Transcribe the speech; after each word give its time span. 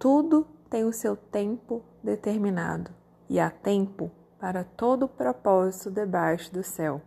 Tudo 0.00 0.46
tem 0.70 0.82
o 0.86 0.94
seu 0.94 1.14
tempo 1.14 1.84
determinado 2.02 2.90
e 3.28 3.38
há 3.38 3.50
tempo 3.50 4.10
para 4.38 4.64
todo 4.64 5.06
propósito 5.06 5.90
debaixo 5.90 6.50
do 6.54 6.62
céu. 6.62 7.02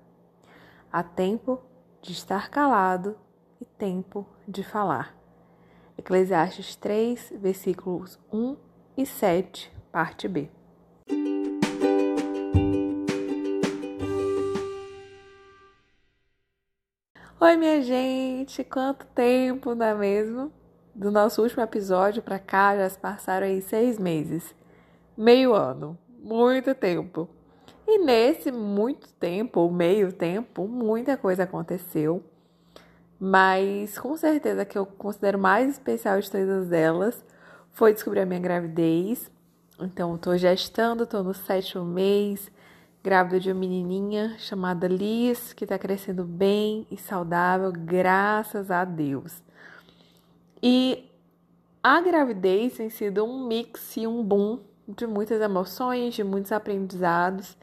Há 0.91 1.01
tempo 1.01 1.59
de 2.03 2.11
estar 2.11 2.51
calado 2.51 3.17
e 3.59 3.65
tempo 3.65 4.27
de 4.47 4.63
falar. 4.63 5.17
Eclesiastes 5.97 6.75
3, 6.75 7.33
versículos 7.37 8.19
1 8.31 8.55
e 8.95 9.07
7, 9.07 9.75
parte 9.91 10.27
B. 10.27 10.51
Oi, 17.41 17.57
minha 17.57 17.81
gente! 17.81 18.63
Quanto 18.63 19.07
tempo, 19.07 19.73
não 19.73 19.83
é 19.83 19.95
mesmo? 19.95 20.62
Do 20.95 21.09
nosso 21.09 21.41
último 21.41 21.63
episódio 21.63 22.21
para 22.21 22.37
cá 22.37 22.77
já 22.77 22.87
se 22.87 22.99
passaram 22.99 23.47
aí 23.47 23.63
seis 23.63 23.97
meses, 23.97 24.53
meio 25.17 25.55
ano, 25.55 25.97
muito 26.23 26.75
tempo. 26.75 27.27
E 27.87 27.97
nesse 27.97 28.51
muito 28.51 29.11
tempo, 29.13 29.61
ou 29.61 29.71
meio 29.71 30.13
tempo, 30.13 30.67
muita 30.67 31.17
coisa 31.17 31.43
aconteceu. 31.43 32.23
Mas 33.19 33.97
com 33.97 34.15
certeza 34.15 34.65
que 34.65 34.77
eu 34.77 34.85
considero 34.85 35.39
mais 35.39 35.71
especial 35.71 36.19
de 36.19 36.29
todas 36.29 36.71
elas 36.71 37.25
foi 37.71 37.91
descobrir 37.91 38.19
a 38.19 38.25
minha 38.27 38.39
gravidez. 38.39 39.31
Então, 39.79 40.13
estou 40.13 40.37
gestando, 40.37 41.05
estou 41.05 41.23
no 41.23 41.33
sétimo 41.33 41.83
mês, 41.83 42.51
grávida 43.03 43.39
de 43.39 43.51
uma 43.51 43.59
menininha 43.59 44.35
chamada 44.37 44.87
Liz, 44.87 45.53
que 45.53 45.65
está 45.65 45.79
crescendo 45.79 46.23
bem 46.23 46.85
e 46.91 46.97
saudável, 46.97 47.71
graças 47.71 48.69
a 48.69 48.85
Deus. 48.85 49.41
E 50.65 51.11
a 51.83 51.99
gravidez 51.99 52.77
tem 52.77 52.89
sido 52.89 53.25
um 53.25 53.45
mix 53.45 53.97
e 53.97 54.07
um 54.07 54.23
boom 54.23 54.61
de 54.87 55.05
muitas 55.05 55.41
emoções, 55.41 56.13
de 56.13 56.23
muitos 56.23 56.53
aprendizados. 56.53 57.57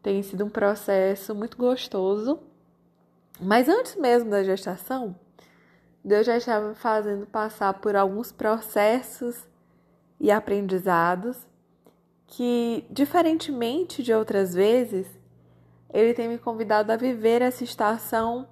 Tem 0.00 0.22
sido 0.22 0.44
um 0.44 0.48
processo 0.48 1.34
muito 1.34 1.56
gostoso. 1.56 2.38
Mas 3.40 3.68
antes 3.68 3.96
mesmo 3.96 4.30
da 4.30 4.44
gestação, 4.44 5.16
Deus 6.04 6.24
já 6.24 6.36
estava 6.36 6.68
me 6.68 6.74
fazendo 6.76 7.26
passar 7.26 7.74
por 7.74 7.96
alguns 7.96 8.30
processos 8.30 9.48
e 10.20 10.30
aprendizados 10.30 11.48
que, 12.28 12.84
diferentemente 12.88 14.04
de 14.04 14.12
outras 14.12 14.54
vezes, 14.54 15.08
ele 15.92 16.14
tem 16.14 16.28
me 16.28 16.38
convidado 16.38 16.92
a 16.92 16.96
viver 16.96 17.42
essa 17.42 17.64
estação 17.64 18.46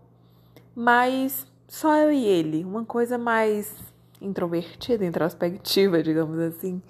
mais 0.75 1.47
só 1.69 1.95
eu 1.97 2.11
e 2.11 2.25
ele, 2.25 2.65
uma 2.65 2.83
coisa 2.83 3.19
mais 3.19 3.71
introvertida, 4.23 5.05
introspectiva, 5.05 6.03
digamos 6.03 6.39
assim. 6.39 6.83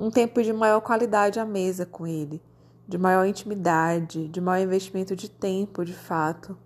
Um 0.00 0.10
tempo 0.10 0.42
de 0.42 0.52
maior 0.52 0.80
qualidade 0.80 1.38
à 1.38 1.44
mesa 1.44 1.84
com 1.84 2.06
ele, 2.06 2.42
de 2.88 2.96
maior 2.96 3.26
intimidade, 3.26 4.26
de 4.28 4.40
maior 4.40 4.64
investimento 4.64 5.14
de 5.14 5.30
tempo, 5.30 5.84
de 5.84 5.92
fato. 5.92 6.56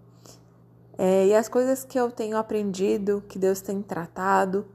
É, 0.97 1.27
e 1.27 1.35
as 1.35 1.49
coisas 1.49 1.85
que 1.85 1.99
eu 1.99 2.11
tenho 2.11 2.37
aprendido, 2.37 3.23
que 3.29 3.39
Deus 3.39 3.61
tem 3.61 3.83
tratado, 3.83 4.67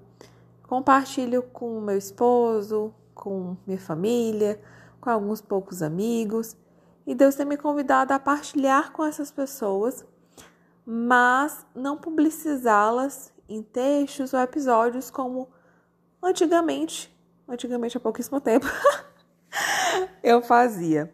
compartilho 0.68 1.44
com 1.44 1.80
meu 1.80 1.98
esposo, 1.98 2.94
com 3.16 3.56
minha 3.66 3.80
família, 3.80 4.60
com 5.00 5.10
alguns 5.10 5.42
poucos 5.42 5.82
amigos. 5.82 6.58
E 7.08 7.16
Deus 7.16 7.36
tem 7.36 7.46
me 7.46 7.58
convidado 7.58 8.14
a 8.14 8.20
partilhar 8.20 8.92
com 8.92 9.04
essas 9.06 9.32
pessoas, 9.32 10.06
mas 10.86 11.66
não 11.76 11.98
publicizá-las 11.98 13.32
em 13.48 13.62
textos 13.62 14.34
ou 14.34 14.40
episódios 14.40 15.10
como 15.10 15.50
antigamente, 16.22 17.14
antigamente 17.48 17.98
há 17.98 18.00
pouquíssimo 18.00 18.40
tempo, 18.42 18.66
eu 20.24 20.42
fazia. 20.42 21.14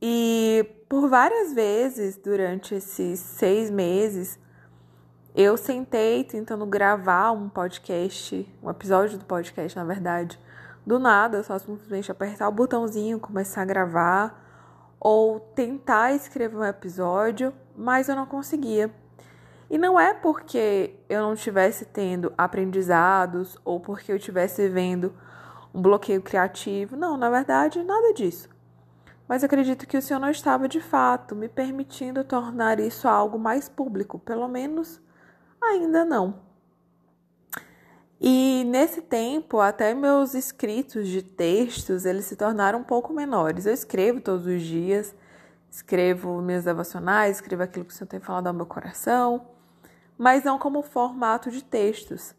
E 0.00 0.66
por 0.88 1.08
várias 1.08 1.52
vezes 1.54 2.16
durante 2.16 2.74
esses 2.74 3.18
seis 3.18 3.70
meses, 3.70 4.38
eu 5.34 5.56
sentei 5.56 6.22
tentando 6.22 6.66
gravar 6.66 7.32
um 7.32 7.48
podcast, 7.48 8.46
um 8.62 8.70
episódio 8.70 9.18
do 9.18 9.24
podcast, 9.24 9.76
na 9.76 9.84
verdade, 9.84 10.38
do 10.86 10.98
nada, 10.98 11.42
só 11.42 11.58
simplesmente 11.58 12.12
apertar 12.12 12.48
o 12.48 12.52
botãozinho, 12.52 13.18
começar 13.18 13.62
a 13.62 13.64
gravar 13.64 14.44
ou 15.00 15.40
tentar 15.40 16.12
escrever 16.12 16.56
um 16.56 16.64
episódio, 16.64 17.52
mas 17.76 18.08
eu 18.08 18.16
não 18.16 18.26
conseguia. 18.26 18.90
E 19.70 19.78
não 19.78 19.98
é 19.98 20.12
porque 20.14 20.94
eu 21.08 21.22
não 21.22 21.34
estivesse 21.34 21.84
tendo 21.84 22.32
aprendizados 22.36 23.58
ou 23.64 23.80
porque 23.80 24.12
eu 24.12 24.16
estivesse 24.16 24.68
vendo 24.68 25.14
um 25.74 25.80
bloqueio 25.80 26.22
criativo. 26.22 26.96
Não, 26.96 27.16
na 27.16 27.30
verdade, 27.30 27.82
nada 27.82 28.12
disso. 28.12 28.48
Mas 29.26 29.42
acredito 29.42 29.86
que 29.86 29.96
o 29.96 30.02
Senhor 30.02 30.20
não 30.20 30.30
estava 30.30 30.68
de 30.68 30.80
fato 30.80 31.34
me 31.34 31.48
permitindo 31.48 32.22
tornar 32.24 32.78
isso 32.78 33.08
algo 33.08 33.38
mais 33.38 33.68
público, 33.68 34.18
pelo 34.18 34.46
menos 34.46 35.00
ainda 35.62 36.04
não. 36.04 36.42
E 38.20 38.64
nesse 38.66 39.02
tempo, 39.02 39.60
até 39.60 39.92
meus 39.94 40.34
escritos 40.34 41.08
de 41.08 41.22
textos, 41.22 42.04
eles 42.04 42.26
se 42.26 42.36
tornaram 42.36 42.80
um 42.80 42.84
pouco 42.84 43.12
menores. 43.12 43.66
Eu 43.66 43.74
escrevo 43.74 44.20
todos 44.20 44.46
os 44.46 44.62
dias, 44.62 45.14
escrevo 45.74 46.40
minhas 46.40 46.64
devocionais, 46.64 47.36
escrevo 47.36 47.64
aquilo 47.64 47.84
que 47.84 47.92
o 47.92 47.94
Senhor 47.94 48.06
tem 48.06 48.20
falado 48.20 48.46
ao 48.46 48.54
meu 48.54 48.64
coração, 48.64 49.44
mas 50.16 50.44
não 50.44 50.56
como 50.56 50.82
formato 50.82 51.50
de 51.50 51.64
textos. 51.64 52.32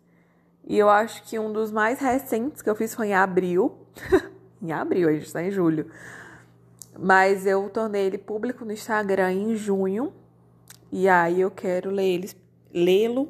E 0.65 0.77
eu 0.77 0.89
acho 0.89 1.21
que 1.23 1.37
um 1.37 1.51
dos 1.51 1.69
mais 1.69 1.99
recentes 1.99 2.61
que 2.61 2.69
eu 2.69 2.75
fiz 2.75 2.95
foi 2.95 3.09
em 3.09 3.13
abril. 3.13 3.75
em 4.61 4.71
abril, 4.71 5.09
a 5.09 5.11
gente 5.11 5.25
está 5.25 5.43
em 5.43 5.51
julho. 5.51 5.91
Mas 6.97 7.45
eu 7.45 7.69
tornei 7.69 8.05
ele 8.05 8.17
público 8.17 8.63
no 8.63 8.71
Instagram 8.71 9.33
em 9.33 9.55
junho. 9.55 10.13
E 10.89 11.09
aí 11.09 11.41
eu 11.41 11.51
quero 11.51 11.91
lê-lo 11.91 13.29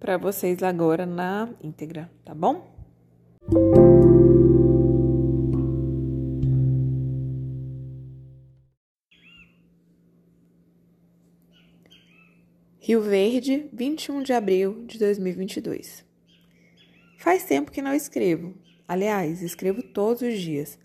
para 0.00 0.16
vocês 0.16 0.62
agora 0.62 1.04
na 1.04 1.50
íntegra, 1.62 2.10
tá 2.24 2.34
bom? 2.34 2.74
Rio 12.86 13.02
Verde, 13.02 13.68
21 13.72 14.22
de 14.22 14.32
abril 14.32 14.84
de 14.86 14.96
2022. 14.96 16.04
Faz 17.18 17.42
tempo 17.42 17.72
que 17.72 17.82
não 17.82 17.92
escrevo. 17.92 18.54
Aliás, 18.86 19.42
escrevo 19.42 19.82
todos 19.82 20.22
os 20.22 20.38
dias. 20.38 20.78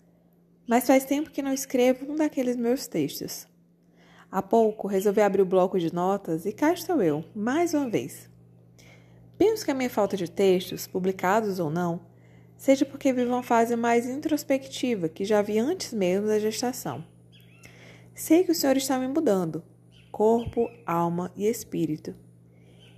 Mas 0.66 0.84
faz 0.84 1.04
tempo 1.04 1.30
que 1.30 1.40
não 1.40 1.52
escrevo 1.52 2.10
um 2.10 2.16
daqueles 2.16 2.56
meus 2.56 2.88
textos. 2.88 3.46
Há 4.32 4.42
pouco 4.42 4.88
resolvi 4.88 5.20
abrir 5.20 5.42
o 5.42 5.46
bloco 5.46 5.78
de 5.78 5.94
notas 5.94 6.44
e 6.44 6.50
cá 6.50 6.72
estou 6.72 7.00
eu, 7.00 7.24
mais 7.36 7.72
uma 7.72 7.88
vez. 7.88 8.28
Penso 9.38 9.64
que 9.64 9.70
a 9.70 9.74
minha 9.74 9.88
falta 9.88 10.16
de 10.16 10.28
textos, 10.28 10.88
publicados 10.88 11.60
ou 11.60 11.70
não, 11.70 12.00
seja 12.56 12.84
porque 12.84 13.12
vivo 13.12 13.30
uma 13.30 13.44
fase 13.44 13.76
mais 13.76 14.06
introspectiva 14.06 15.08
que 15.08 15.24
já 15.24 15.40
vi 15.40 15.56
antes 15.56 15.92
mesmo 15.92 16.26
da 16.26 16.40
gestação. 16.40 17.04
Sei 18.12 18.42
que 18.42 18.50
o 18.50 18.54
Senhor 18.56 18.76
está 18.76 18.98
me 18.98 19.06
mudando, 19.06 19.62
corpo, 20.12 20.70
alma 20.86 21.32
e 21.34 21.48
espírito. 21.48 22.14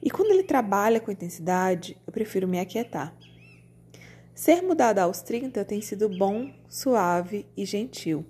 E 0.02 0.10
quando 0.10 0.32
Ele 0.32 0.42
trabalha 0.42 1.00
com 1.00 1.10
intensidade, 1.10 1.96
eu 2.06 2.12
prefiro 2.12 2.46
me 2.46 2.58
aquietar. 2.58 3.16
Ser 4.34 4.60
mudada 4.62 5.02
aos 5.02 5.22
30 5.22 5.64
tem 5.64 5.80
sido 5.80 6.08
bom, 6.08 6.52
suave 6.68 7.46
e 7.56 7.64
gentil. 7.64 8.26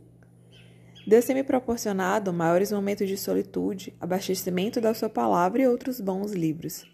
Deus 1.06 1.24
tem 1.24 1.34
me 1.34 1.42
proporcionado 1.42 2.32
maiores 2.32 2.70
momentos 2.70 3.08
de 3.08 3.16
solitude, 3.16 3.94
abastecimento 4.00 4.80
da 4.80 4.94
Sua 4.94 5.08
palavra 5.08 5.62
e 5.62 5.66
outros 5.66 6.00
bons 6.00 6.32
livros. 6.32 6.84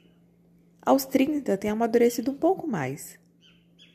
Aos 0.81 1.05
30, 1.05 1.59
tenho 1.59 1.75
amadurecido 1.75 2.31
um 2.31 2.37
pouco 2.37 2.67
mais. 2.67 3.19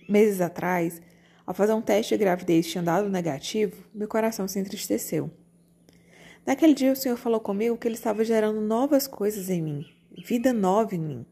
Meses 0.08 0.40
atrás, 0.42 1.02
ao 1.46 1.54
fazer 1.54 1.74
um 1.74 1.82
teste 1.82 2.14
de 2.14 2.20
gravidez 2.20 2.68
tinha 2.68 2.84
dado 2.84 3.10
negativo, 3.10 3.84
meu 3.94 4.08
coração 4.08 4.48
se 4.48 4.60
entristeceu. 4.60 5.32
Naquele 6.46 6.74
dia, 6.74 6.92
o 6.92 6.96
Senhor 6.96 7.18
falou 7.18 7.40
comigo 7.40 7.78
que 7.78 7.88
Ele 7.88 7.96
estava 7.96 8.24
gerando 8.24 8.62
novas 8.62 9.08
coisas 9.08 9.50
em 9.50 9.62
mim, 9.62 9.86
vida 10.24 10.54
nova 10.54 10.96
em 10.96 11.00
mim. 11.00 11.26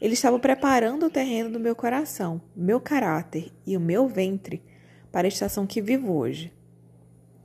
Ele 0.00 0.14
estava 0.14 0.38
preparando 0.40 1.06
o 1.06 1.10
terreno 1.10 1.50
do 1.50 1.60
meu 1.60 1.76
coração, 1.76 2.42
meu 2.56 2.80
caráter 2.80 3.52
e 3.64 3.76
o 3.76 3.80
meu 3.80 4.08
ventre 4.08 4.60
para 5.12 5.26
a 5.26 5.28
estação 5.28 5.66
que 5.66 5.80
vivo 5.80 6.12
hoje. 6.12 6.52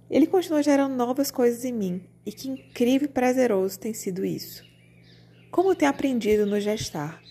Ele 0.10 0.26
continua 0.26 0.64
gerando 0.64 0.96
novas 0.96 1.30
coisas 1.30 1.64
em 1.64 1.72
mim, 1.72 2.02
e 2.26 2.32
que 2.32 2.50
incrível 2.50 3.08
e 3.08 3.12
prazeroso 3.12 3.80
tem 3.80 3.94
sido 3.94 4.26
isso. 4.26 4.64
Como 5.52 5.76
tenho 5.76 5.92
aprendido 5.92 6.46
no 6.46 6.60
gestar. 6.60 7.22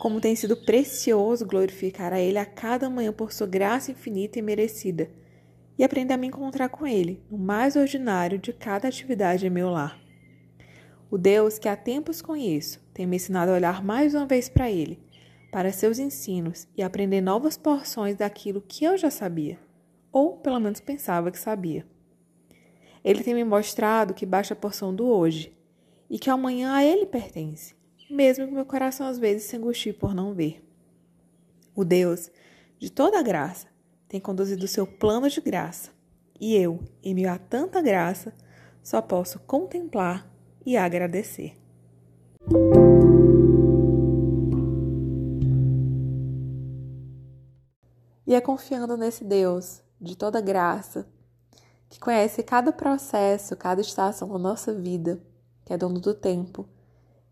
Como 0.00 0.20
tem 0.20 0.34
sido 0.34 0.56
precioso 0.56 1.46
glorificar 1.46 2.12
a 2.12 2.20
Ele 2.20 2.38
a 2.38 2.46
cada 2.46 2.88
manhã 2.88 3.12
por 3.12 3.32
sua 3.32 3.46
graça 3.46 3.90
infinita 3.90 4.38
e 4.38 4.42
merecida. 4.42 5.10
E 5.78 5.84
aprender 5.84 6.14
a 6.14 6.16
me 6.16 6.26
encontrar 6.26 6.68
com 6.68 6.86
Ele, 6.86 7.22
no 7.30 7.38
mais 7.38 7.76
ordinário 7.76 8.38
de 8.38 8.52
cada 8.52 8.88
atividade 8.88 9.46
em 9.46 9.50
meu 9.50 9.70
lar. 9.70 9.98
O 11.10 11.18
Deus 11.18 11.58
que 11.58 11.68
há 11.68 11.76
tempos 11.76 12.22
conheço 12.22 12.80
tem 12.94 13.06
me 13.06 13.16
ensinado 13.16 13.50
a 13.50 13.54
olhar 13.54 13.84
mais 13.84 14.14
uma 14.14 14.26
vez 14.26 14.48
para 14.48 14.70
Ele, 14.70 14.98
para 15.50 15.70
seus 15.70 15.98
ensinos 15.98 16.66
e 16.74 16.82
aprender 16.82 17.20
novas 17.20 17.56
porções 17.56 18.16
daquilo 18.16 18.64
que 18.66 18.84
eu 18.84 18.96
já 18.96 19.10
sabia, 19.10 19.58
ou 20.10 20.38
pelo 20.38 20.58
menos 20.58 20.80
pensava 20.80 21.30
que 21.30 21.38
sabia. 21.38 21.86
Ele 23.04 23.22
tem 23.22 23.34
me 23.34 23.44
mostrado 23.44 24.14
que 24.14 24.24
baixa 24.24 24.54
a 24.54 24.56
porção 24.56 24.94
do 24.94 25.06
hoje 25.06 25.52
e 26.08 26.18
que 26.18 26.30
amanhã 26.30 26.72
a 26.72 26.84
ele 26.84 27.04
pertence, 27.04 27.74
mesmo 28.08 28.46
que 28.46 28.52
meu 28.54 28.64
coração 28.64 29.06
às 29.06 29.18
vezes 29.18 29.44
se 29.44 29.56
angustie 29.56 29.92
por 29.92 30.14
não 30.14 30.32
ver. 30.32 30.62
O 31.74 31.84
Deus 31.84 32.30
de 32.78 32.90
toda 32.90 33.22
graça 33.22 33.66
tem 34.12 34.20
conduzido 34.20 34.66
o 34.66 34.68
seu 34.68 34.86
plano 34.86 35.26
de 35.30 35.40
graça, 35.40 35.90
e 36.38 36.54
eu, 36.54 36.80
em 37.02 37.14
meio 37.14 37.32
a 37.32 37.38
tanta 37.38 37.80
graça, 37.80 38.34
só 38.82 39.00
posso 39.00 39.38
contemplar 39.40 40.30
e 40.66 40.76
agradecer. 40.76 41.58
E 48.26 48.34
é 48.34 48.40
confiando 48.42 48.98
nesse 48.98 49.24
Deus 49.24 49.82
de 49.98 50.14
toda 50.14 50.42
graça, 50.42 51.06
que 51.88 51.98
conhece 51.98 52.42
cada 52.42 52.70
processo, 52.70 53.56
cada 53.56 53.80
estação 53.80 54.28
da 54.28 54.38
nossa 54.38 54.74
vida, 54.74 55.22
que 55.64 55.72
é 55.72 55.78
dono 55.78 55.98
do 55.98 56.12
tempo, 56.12 56.68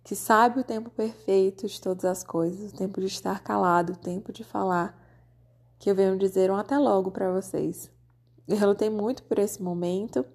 que 0.02 0.16
sabe 0.16 0.60
o 0.60 0.64
tempo 0.64 0.88
perfeito 0.88 1.66
de 1.66 1.78
todas 1.78 2.06
as 2.06 2.24
coisas, 2.24 2.72
o 2.72 2.76
tempo 2.76 3.00
de 3.00 3.06
estar 3.06 3.42
calado, 3.42 3.92
o 3.92 3.96
tempo 3.96 4.32
de 4.32 4.42
falar, 4.42 4.98
que 5.80 5.90
eu 5.90 5.94
venho 5.94 6.18
dizer 6.18 6.50
um 6.50 6.56
até 6.56 6.78
logo 6.78 7.10
para 7.10 7.32
vocês. 7.32 7.90
Eu 8.46 8.56
relutei 8.56 8.90
muito 8.90 9.22
por 9.22 9.38
esse 9.38 9.62
momento, 9.62 10.26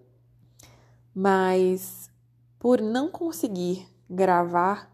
mas 1.14 2.10
por 2.58 2.82
não 2.82 3.12
conseguir 3.12 3.88
gravar, 4.10 4.92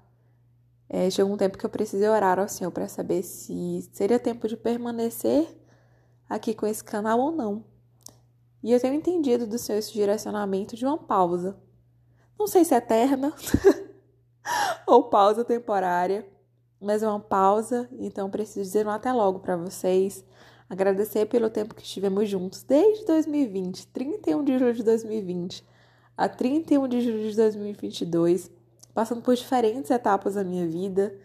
é, 0.90 1.10
chegou 1.10 1.32
um 1.32 1.38
tempo 1.38 1.58
que 1.58 1.66
eu 1.66 1.70
precisei 1.70 2.08
orar 2.10 2.38
ao 2.38 2.50
Senhor 2.50 2.70
para 2.70 2.90
saber 2.90 3.24
se 3.24 3.90
seria 3.94 4.20
tempo 4.20 4.46
de 4.46 4.58
permanecer 4.58 5.58
aqui 6.28 6.54
com 6.54 6.68
esse 6.68 6.84
canal 6.84 7.18
ou 7.18 7.32
não. 7.32 7.64
E 8.62 8.74
eu 8.74 8.80
tenho 8.80 8.94
entendido 8.94 9.48
do 9.48 9.58
Senhor 9.58 9.80
esse 9.80 9.94
direcionamento 9.94 10.76
de 10.76 10.86
uma 10.86 10.98
pausa. 10.98 11.58
Não 12.38 12.46
sei 12.46 12.66
se 12.66 12.74
é 12.74 12.78
eterna 12.78 13.34
ou 14.86 15.06
pausa 15.06 15.46
temporária, 15.46 16.28
mas 16.82 17.04
é 17.04 17.08
uma 17.08 17.20
pausa, 17.20 17.88
então 18.00 18.30
preciso 18.30 18.62
dizer 18.62 18.88
um 18.88 18.90
até 18.90 19.14
logo 19.14 19.40
para 19.40 19.56
vocês. 19.56 20.26
Agradecer 20.68 21.28
pelo 21.28 21.50
tempo 21.50 21.76
que 21.76 21.84
estivemos 21.84 22.28
juntos 22.28 22.64
desde 22.64 23.06
2020, 23.06 23.88
31 23.88 24.44
de 24.44 24.58
julho 24.58 24.74
de 24.74 24.84
2020 24.84 25.64
a 26.18 26.28
31 26.28 26.88
de 26.88 27.02
julho 27.02 27.30
de 27.30 27.36
2022, 27.36 28.52
passando 28.94 29.22
por 29.22 29.36
diferentes 29.36 29.92
etapas 29.92 30.36
da 30.36 30.44
minha 30.44 30.68
vida: 30.68 31.16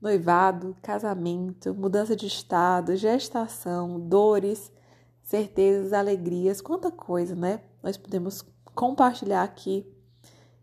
noivado, 0.00 0.76
casamento, 0.82 1.74
mudança 1.74 2.16
de 2.16 2.26
estado, 2.26 2.96
gestação, 2.96 4.00
dores, 4.00 4.72
certezas, 5.22 5.92
alegrias, 5.92 6.60
quanta 6.60 6.90
coisa, 6.90 7.34
né? 7.34 7.60
Nós 7.82 7.96
podemos 7.96 8.44
compartilhar 8.74 9.42
aqui. 9.42 9.86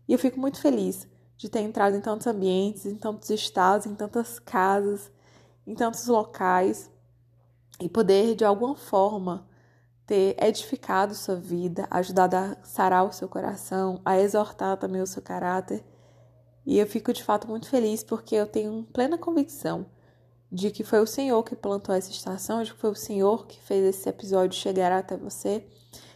E 0.08 0.12
eu 0.12 0.18
fico 0.18 0.38
muito 0.38 0.60
feliz 0.60 1.08
de 1.42 1.48
ter 1.48 1.58
entrado 1.58 1.96
em 1.96 2.00
tantos 2.00 2.28
ambientes, 2.28 2.86
em 2.86 2.94
tantos 2.94 3.28
estados, 3.28 3.84
em 3.84 3.96
tantas 3.96 4.38
casas, 4.38 5.10
em 5.66 5.74
tantos 5.74 6.06
locais 6.06 6.88
e 7.80 7.88
poder 7.88 8.36
de 8.36 8.44
alguma 8.44 8.76
forma 8.76 9.44
ter 10.06 10.36
edificado 10.40 11.16
sua 11.16 11.34
vida, 11.34 11.88
ajudado 11.90 12.36
a 12.36 12.56
sarar 12.62 13.04
o 13.04 13.12
seu 13.12 13.28
coração, 13.28 14.00
a 14.04 14.20
exortar 14.20 14.76
também 14.76 15.02
o 15.02 15.06
seu 15.06 15.20
caráter. 15.20 15.84
E 16.64 16.78
eu 16.78 16.86
fico 16.86 17.12
de 17.12 17.24
fato 17.24 17.48
muito 17.48 17.68
feliz 17.68 18.04
porque 18.04 18.36
eu 18.36 18.46
tenho 18.46 18.84
plena 18.92 19.18
convicção 19.18 19.86
de 20.48 20.70
que 20.70 20.84
foi 20.84 21.00
o 21.00 21.06
Senhor 21.08 21.42
que 21.42 21.56
plantou 21.56 21.92
essa 21.92 22.12
estação, 22.12 22.62
de 22.62 22.72
que 22.72 22.78
foi 22.78 22.90
o 22.90 22.94
Senhor 22.94 23.48
que 23.48 23.60
fez 23.60 23.84
esse 23.84 24.08
episódio 24.08 24.56
chegar 24.56 24.92
até 24.92 25.16
você. 25.16 25.66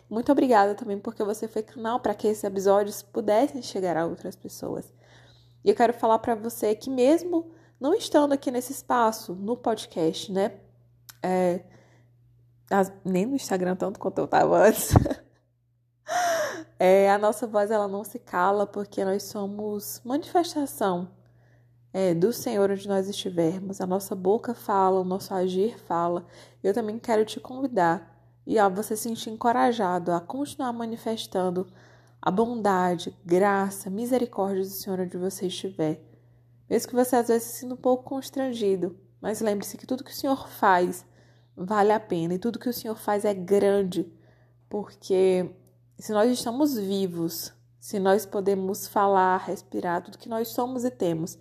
Muito 0.08 0.30
obrigada 0.30 0.76
também 0.76 1.00
porque 1.00 1.24
você 1.24 1.48
foi 1.48 1.64
canal 1.64 1.98
para 1.98 2.14
que 2.14 2.28
esses 2.28 2.44
episódios 2.44 3.02
pudessem 3.02 3.60
chegar 3.60 3.96
a 3.96 4.06
outras 4.06 4.36
pessoas. 4.36 4.94
E 5.66 5.70
eu 5.70 5.74
quero 5.74 5.92
falar 5.92 6.20
para 6.20 6.36
você 6.36 6.76
que 6.76 6.88
mesmo 6.88 7.50
não 7.80 7.92
estando 7.92 8.32
aqui 8.32 8.52
nesse 8.52 8.70
espaço, 8.70 9.34
no 9.34 9.56
podcast, 9.56 10.30
né? 10.30 10.60
É, 11.20 11.64
nem 13.04 13.26
no 13.26 13.34
Instagram 13.34 13.74
tanto 13.74 13.98
quanto 13.98 14.18
eu 14.18 14.26
estava 14.26 14.58
antes. 14.58 14.94
é, 16.78 17.10
a 17.10 17.18
nossa 17.18 17.48
voz 17.48 17.72
ela 17.72 17.88
não 17.88 18.04
se 18.04 18.20
cala 18.20 18.64
porque 18.64 19.04
nós 19.04 19.24
somos 19.24 20.00
manifestação 20.04 21.10
é, 21.92 22.14
do 22.14 22.32
Senhor 22.32 22.70
onde 22.70 22.86
nós 22.86 23.08
estivermos. 23.08 23.80
A 23.80 23.88
nossa 23.88 24.14
boca 24.14 24.54
fala, 24.54 25.00
o 25.00 25.04
nosso 25.04 25.34
agir 25.34 25.76
fala. 25.80 26.24
Eu 26.62 26.72
também 26.72 26.96
quero 26.96 27.24
te 27.24 27.40
convidar 27.40 28.16
e 28.46 28.56
a 28.56 28.68
você 28.68 28.94
se 28.94 29.02
sentir 29.02 29.30
encorajado 29.30 30.12
a 30.12 30.20
continuar 30.20 30.72
manifestando 30.72 31.66
a 32.26 32.30
bondade, 32.32 33.16
graça, 33.24 33.88
misericórdia 33.88 34.64
do 34.64 34.68
Senhor 34.68 34.98
onde 34.98 35.16
você 35.16 35.46
estiver. 35.46 36.02
Mesmo 36.68 36.88
que 36.88 36.94
você 36.96 37.14
às 37.14 37.28
vezes 37.28 37.46
se 37.46 37.58
sinta 37.60 37.74
um 37.74 37.76
pouco 37.76 38.02
constrangido, 38.02 38.98
mas 39.20 39.40
lembre-se 39.40 39.78
que 39.78 39.86
tudo 39.86 40.02
que 40.02 40.10
o 40.10 40.14
Senhor 40.14 40.48
faz 40.48 41.06
vale 41.56 41.92
a 41.92 42.00
pena 42.00 42.34
e 42.34 42.38
tudo 42.40 42.58
que 42.58 42.68
o 42.68 42.72
Senhor 42.72 42.96
faz 42.96 43.24
é 43.24 43.32
grande, 43.32 44.12
porque 44.68 45.54
se 46.00 46.10
nós 46.10 46.28
estamos 46.28 46.76
vivos, 46.76 47.54
se 47.78 48.00
nós 48.00 48.26
podemos 48.26 48.88
falar, 48.88 49.36
respirar, 49.36 50.02
tudo 50.02 50.18
que 50.18 50.28
nós 50.28 50.48
somos 50.48 50.84
e 50.84 50.90
temos, 50.90 51.38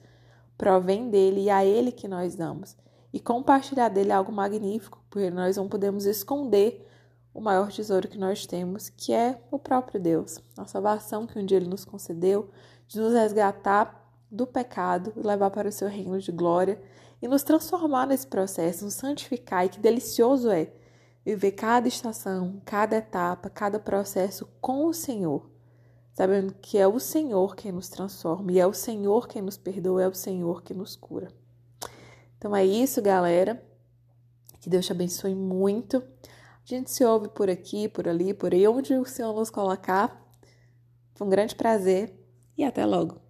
provém 0.55 1.09
dele 1.09 1.45
e 1.45 1.49
a 1.49 1.65
ele 1.65 1.91
que 1.91 2.07
nós 2.07 2.35
damos. 2.35 2.77
E 3.11 3.19
compartilhar 3.19 3.89
dele 3.89 4.11
é 4.11 4.13
algo 4.13 4.31
magnífico, 4.31 5.03
porque 5.09 5.31
nós 5.31 5.57
não 5.57 5.67
podemos 5.67 6.05
esconder 6.05 6.87
o 7.35 7.41
maior 7.41 7.69
tesouro 7.69 8.07
que 8.07 8.17
nós 8.17 8.45
temos, 8.45 8.87
que 8.87 9.11
é 9.11 9.37
o 9.51 9.59
próprio 9.59 9.99
Deus, 9.99 10.39
a 10.57 10.65
salvação 10.65 11.27
que 11.27 11.37
um 11.37 11.45
dia 11.45 11.57
ele 11.57 11.67
nos 11.67 11.83
concedeu, 11.83 12.49
de 12.87 12.97
nos 12.97 13.13
resgatar 13.13 14.09
do 14.31 14.47
pecado 14.47 15.11
e 15.17 15.19
levar 15.19 15.51
para 15.51 15.67
o 15.67 15.71
seu 15.71 15.89
reino 15.89 16.17
de 16.17 16.31
glória 16.31 16.81
e 17.21 17.27
nos 17.27 17.43
transformar 17.43 18.07
nesse 18.07 18.25
processo, 18.25 18.85
nos 18.85 18.93
santificar. 18.93 19.65
E 19.65 19.69
que 19.69 19.79
delicioso 19.81 20.49
é 20.49 20.71
viver 21.25 21.51
cada 21.51 21.89
estação, 21.89 22.61
cada 22.63 22.95
etapa, 22.95 23.49
cada 23.49 23.79
processo 23.79 24.47
com 24.61 24.85
o 24.85 24.93
Senhor, 24.93 25.49
sabendo 26.13 26.53
que 26.53 26.77
é 26.77 26.87
o 26.87 26.99
Senhor 27.01 27.53
quem 27.53 27.73
nos 27.73 27.89
transforma 27.89 28.49
e 28.53 28.59
é 28.59 28.65
o 28.65 28.73
Senhor 28.73 29.27
quem 29.27 29.41
nos 29.41 29.57
perdoa, 29.57 30.03
é 30.03 30.07
o 30.07 30.15
Senhor 30.15 30.63
que 30.63 30.73
nos 30.73 30.95
cura. 30.95 31.27
Então 32.37 32.55
é 32.55 32.63
isso, 32.63 33.01
galera. 33.01 33.61
Que 34.61 34.69
Deus 34.69 34.85
te 34.85 34.93
abençoe 34.93 35.35
muito. 35.35 36.01
A 36.65 36.67
gente 36.67 36.89
se 36.89 37.05
ouve 37.05 37.29
por 37.29 37.47
aqui, 37.47 37.87
por 37.87 38.07
ali, 38.07 38.33
por 38.33 38.51
aí, 38.51 38.67
onde 38.67 38.95
o 38.95 39.05
Senhor 39.05 39.31
nos 39.35 39.51
colocar. 39.51 40.19
Foi 41.13 41.27
um 41.27 41.29
grande 41.29 41.53
prazer 41.53 42.11
e 42.57 42.63
até 42.63 42.83
logo. 42.83 43.24